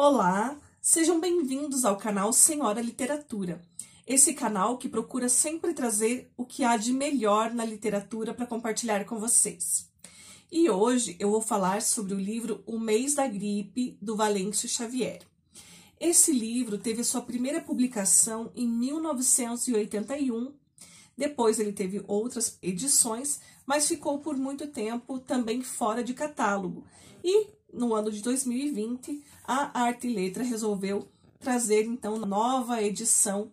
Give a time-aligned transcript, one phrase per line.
[0.00, 3.60] Olá, sejam bem-vindos ao canal Senhora Literatura.
[4.06, 9.04] Esse canal que procura sempre trazer o que há de melhor na literatura para compartilhar
[9.06, 9.90] com vocês.
[10.52, 15.18] E hoje eu vou falar sobre o livro O Mês da Gripe, do Valêncio Xavier.
[15.98, 20.54] Esse livro teve sua primeira publicação em 1981,
[21.16, 26.86] depois ele teve outras edições, mas ficou por muito tempo também fora de catálogo.
[27.24, 33.52] E no ano de 2020, a Arte e Letra resolveu trazer então nova edição,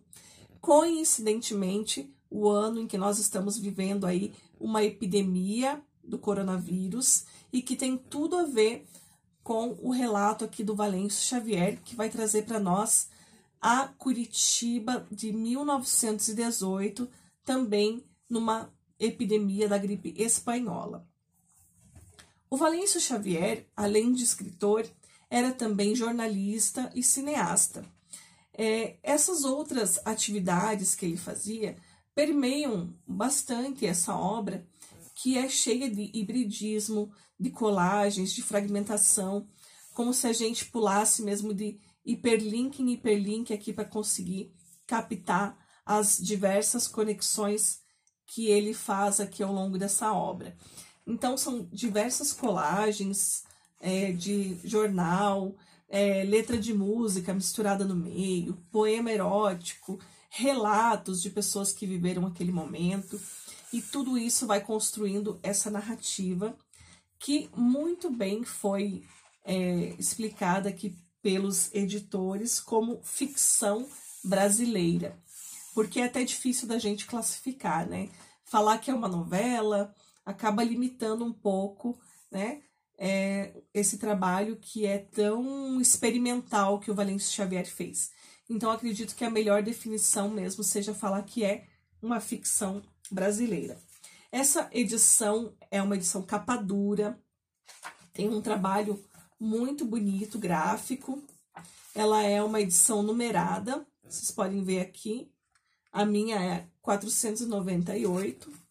[0.59, 7.75] coincidentemente, o ano em que nós estamos vivendo aí uma epidemia do coronavírus e que
[7.75, 8.85] tem tudo a ver
[9.43, 13.09] com o relato aqui do Valêncio Xavier, que vai trazer para nós
[13.61, 17.07] a Curitiba de 1918,
[17.43, 21.07] também numa epidemia da gripe espanhola.
[22.55, 24.89] O Valêncio Xavier, além de escritor,
[25.29, 27.83] era também jornalista e cineasta.
[28.53, 31.75] É, essas outras atividades que ele fazia
[32.15, 34.65] permeiam bastante essa obra,
[35.15, 39.49] que é cheia de hibridismo, de colagens, de fragmentação,
[39.93, 44.55] como se a gente pulasse mesmo de hiperlink em hiperlink aqui para conseguir
[44.87, 47.81] captar as diversas conexões
[48.25, 50.55] que ele faz aqui ao longo dessa obra.
[51.05, 53.43] Então, são diversas colagens
[53.79, 55.55] é, de jornal,
[55.87, 62.51] é, letra de música misturada no meio, poema erótico, relatos de pessoas que viveram aquele
[62.51, 63.21] momento,
[63.71, 66.55] e tudo isso vai construindo essa narrativa
[67.19, 69.03] que muito bem foi
[69.43, 73.87] é, explicada aqui pelos editores como ficção
[74.23, 75.17] brasileira,
[75.73, 78.09] porque é até difícil da gente classificar, né?
[78.43, 79.93] Falar que é uma novela,
[80.25, 81.99] acaba limitando um pouco,
[82.31, 82.63] né,
[82.97, 88.11] é, esse trabalho que é tão experimental que o Valêncio Xavier fez.
[88.49, 91.67] Então, acredito que a melhor definição mesmo seja falar que é
[92.01, 92.81] uma ficção
[93.11, 93.77] brasileira.
[94.31, 97.19] Essa edição é uma edição capa dura,
[98.13, 99.03] tem um trabalho
[99.39, 101.21] muito bonito, gráfico.
[101.93, 105.31] Ela é uma edição numerada, vocês podem ver aqui.
[105.91, 108.64] A minha é 498.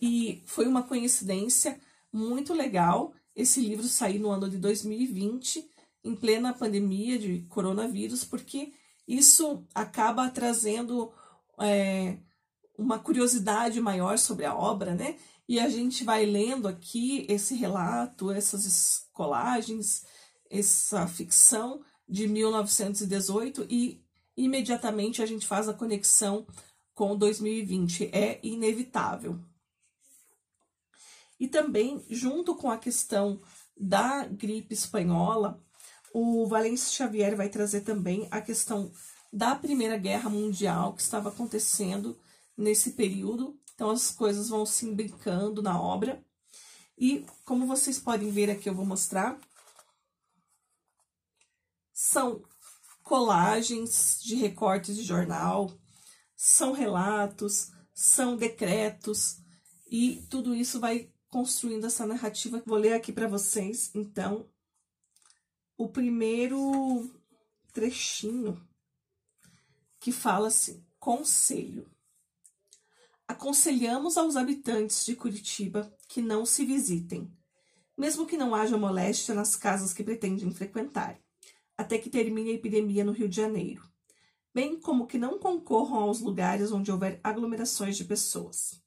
[0.00, 1.78] E foi uma coincidência
[2.12, 5.68] muito legal esse livro sair no ano de 2020,
[6.02, 8.72] em plena pandemia de coronavírus, porque
[9.06, 11.12] isso acaba trazendo
[11.60, 12.18] é,
[12.76, 15.16] uma curiosidade maior sobre a obra, né?
[15.48, 20.04] E a gente vai lendo aqui esse relato, essas colagens,
[20.50, 24.02] essa ficção de 1918 e
[24.36, 26.46] imediatamente a gente faz a conexão
[26.94, 28.10] com 2020.
[28.12, 29.38] É inevitável.
[31.38, 33.40] E também, junto com a questão
[33.76, 35.62] da gripe espanhola,
[36.12, 38.92] o Valêncio Xavier vai trazer também a questão
[39.32, 42.18] da Primeira Guerra Mundial que estava acontecendo
[42.56, 43.58] nesse período.
[43.74, 46.24] Então, as coisas vão se brincando na obra.
[46.96, 49.38] E, como vocês podem ver aqui, eu vou mostrar,
[51.92, 52.42] são
[53.04, 55.70] colagens de recortes de jornal,
[56.36, 59.38] são relatos, são decretos,
[59.90, 62.62] e tudo isso vai construindo essa narrativa.
[62.66, 64.48] Vou ler aqui para vocês, então,
[65.76, 67.10] o primeiro
[67.72, 68.60] trechinho
[70.00, 71.88] que fala assim: Conselho.
[73.26, 77.30] Aconselhamos aos habitantes de Curitiba que não se visitem,
[77.96, 81.20] mesmo que não haja moléstia nas casas que pretendem frequentar,
[81.76, 83.86] até que termine a epidemia no Rio de Janeiro,
[84.54, 88.82] bem como que não concorram aos lugares onde houver aglomerações de pessoas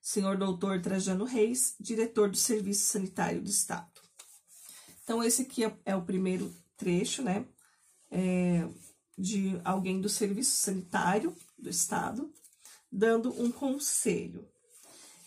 [0.00, 4.00] senhor doutor Trajano Reis, diretor do Serviço Sanitário do Estado.
[5.02, 7.46] Então, esse aqui é, é o primeiro trecho, né,
[8.10, 8.68] é,
[9.16, 12.32] de alguém do Serviço Sanitário do Estado,
[12.90, 14.48] dando um conselho.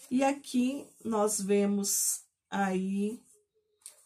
[0.09, 3.21] E aqui nós vemos aí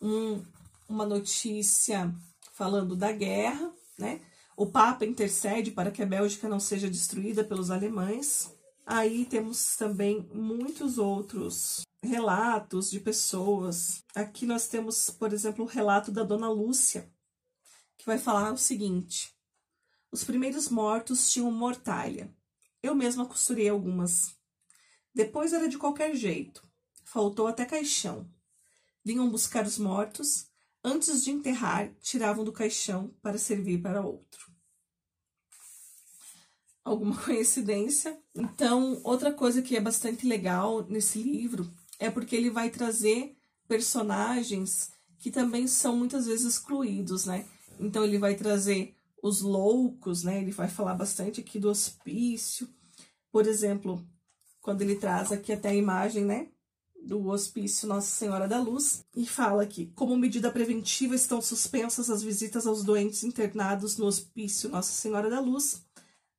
[0.02, 0.44] um,
[0.88, 2.14] uma notícia
[2.54, 4.22] falando da guerra, né?
[4.56, 8.55] O Papa intercede para que a Bélgica não seja destruída pelos alemães.
[8.86, 14.04] Aí temos também muitos outros relatos de pessoas.
[14.14, 17.12] Aqui nós temos, por exemplo, o relato da dona Lúcia,
[17.98, 19.36] que vai falar o seguinte:
[20.12, 22.32] Os primeiros mortos tinham mortalha.
[22.84, 24.36] Eu mesma costurei algumas.
[25.14, 26.64] Depois era de qualquer jeito.
[27.04, 28.30] Faltou até caixão.
[29.04, 30.48] Vinham buscar os mortos.
[30.84, 34.55] Antes de enterrar, tiravam do caixão para servir para outro
[36.86, 38.18] alguma coincidência.
[38.36, 43.36] Então, outra coisa que é bastante legal nesse livro é porque ele vai trazer
[43.68, 47.46] personagens que também são muitas vezes excluídos, né?
[47.80, 50.40] Então, ele vai trazer os loucos, né?
[50.40, 52.70] Ele vai falar bastante aqui do hospício.
[53.32, 54.06] Por exemplo,
[54.62, 56.50] quando ele traz aqui até a imagem, né?
[57.04, 62.24] Do hospício Nossa Senhora da Luz, e fala aqui: como medida preventiva estão suspensas as
[62.24, 65.86] visitas aos doentes internados no hospício Nossa Senhora da Luz.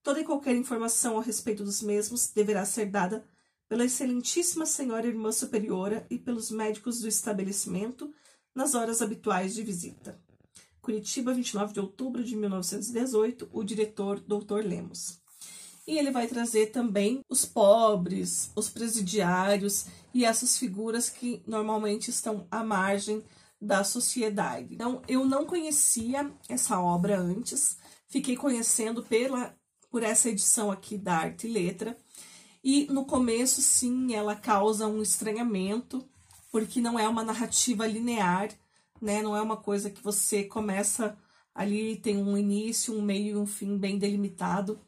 [0.06, 3.26] Toda e qualquer informação a respeito dos mesmos deverá ser dada
[3.68, 8.14] pela Excelentíssima Senhora Irmã Superiora e pelos médicos do estabelecimento
[8.54, 10.16] nas horas habituais de visita.
[10.80, 14.64] Curitiba, 29 de outubro de 1918, o diretor Dr.
[14.64, 15.18] Lemos.
[15.84, 22.46] E ele vai trazer também os pobres, os presidiários e essas figuras que normalmente estão
[22.48, 23.24] à margem
[23.60, 24.72] da sociedade.
[24.74, 27.76] Então, eu não conhecia essa obra antes,
[28.06, 29.52] fiquei conhecendo pela
[29.96, 31.96] por essa edição aqui da Arte e Letra.
[32.62, 36.06] E no começo, sim, ela causa um estranhamento,
[36.52, 38.50] porque não é uma narrativa linear,
[39.00, 39.22] né?
[39.22, 41.16] Não é uma coisa que você começa
[41.54, 44.78] ali, tem um início, um meio e um fim bem delimitado.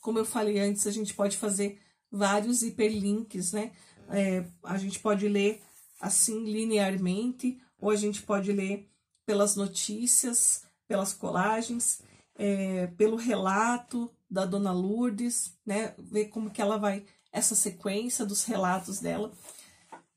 [0.00, 1.78] Como eu falei antes, a gente pode fazer
[2.10, 3.70] vários hiperlinks, né?
[4.10, 5.62] É, a gente pode ler
[6.00, 8.90] assim linearmente, ou a gente pode ler
[9.24, 12.02] pelas notícias, pelas colagens,
[12.34, 15.94] é, pelo relato da Dona Lourdes, né?
[15.98, 19.32] Ver como que ela vai, essa sequência dos relatos dela.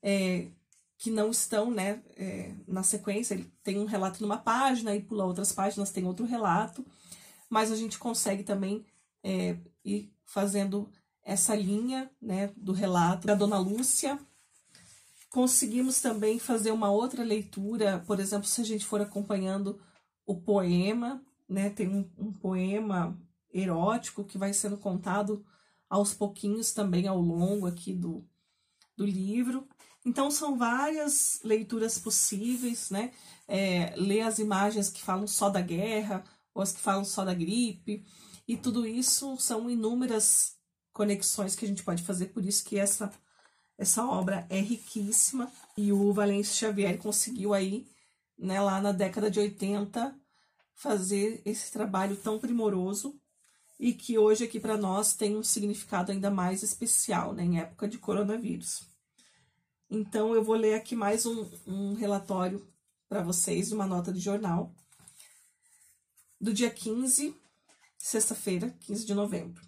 [0.02, 0.48] É,
[1.02, 3.34] que não estão né, é, na sequência.
[3.34, 6.86] Ele tem um relato numa página e pula outras páginas, tem outro relato,
[7.50, 8.86] mas a gente consegue também
[9.20, 10.88] é, ir fazendo
[11.24, 14.16] essa linha né, do relato da Dona Lúcia.
[15.28, 19.80] Conseguimos também fazer uma outra leitura, por exemplo, se a gente for acompanhando
[20.24, 23.18] o poema, né, tem um, um poema
[23.52, 25.44] erótico que vai sendo contado
[25.88, 28.24] aos pouquinhos também ao longo aqui do,
[28.96, 29.68] do livro.
[30.04, 33.12] Então, são várias leituras possíveis, né?
[33.46, 37.34] É, ler as imagens que falam só da guerra, ou as que falam só da
[37.34, 38.04] gripe,
[38.46, 40.56] e tudo isso são inúmeras
[40.92, 43.12] conexões que a gente pode fazer, por isso que essa,
[43.78, 47.86] essa obra é riquíssima, e o Valêncio Xavier conseguiu aí,
[48.36, 50.14] né, lá na década de 80,
[50.74, 53.20] fazer esse trabalho tão primoroso,
[53.82, 57.88] e que hoje aqui para nós tem um significado ainda mais especial, né, em época
[57.88, 58.88] de coronavírus.
[59.90, 62.64] Então, eu vou ler aqui mais um, um relatório
[63.08, 64.72] para vocês, uma nota de jornal,
[66.40, 67.34] do dia 15,
[67.98, 69.60] sexta-feira, 15 de novembro.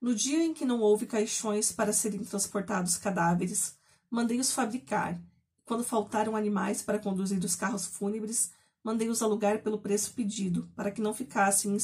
[0.00, 3.76] No dia em que não houve caixões para serem transportados cadáveres,
[4.08, 5.20] mandei-os fabricar.
[5.64, 8.52] Quando faltaram animais para conduzir os carros fúnebres,
[8.84, 11.74] mandei-os alugar pelo preço pedido, para que não ficassem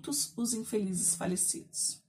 [0.00, 2.02] insepultos os infelizes falecidos.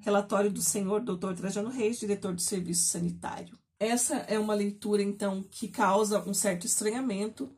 [0.00, 1.34] Relatório do senhor Dr.
[1.34, 3.58] Trajano Reis, diretor do Serviço Sanitário.
[3.78, 7.50] Essa é uma leitura, então, que causa um certo estranhamento,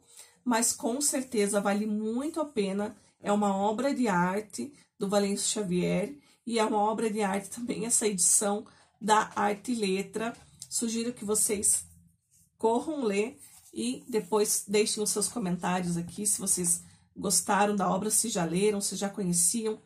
[0.44, 2.96] mas com certeza vale muito a pena.
[3.20, 6.14] É uma obra de arte do Valêncio Xavier
[6.46, 8.64] e é uma obra de arte também essa edição
[9.00, 10.32] da Arte e Letra.
[10.68, 11.84] Sugiro que vocês
[12.56, 13.38] corram ler
[13.72, 16.82] e depois deixem os seus comentários aqui se vocês
[17.16, 19.80] gostaram da obra, se já leram, se já conheciam.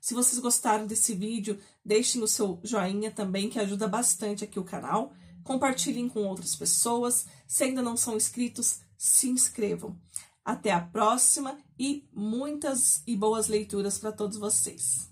[0.00, 4.64] Se vocês gostaram desse vídeo, deixem o seu joinha também, que ajuda bastante aqui o
[4.64, 5.12] canal
[5.42, 7.26] compartilhem com outras pessoas.
[7.46, 9.98] Se ainda não são inscritos, se inscrevam.
[10.44, 15.11] Até a próxima e muitas e boas leituras para todos vocês.